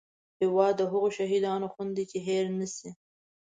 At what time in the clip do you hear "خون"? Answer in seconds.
1.73-1.87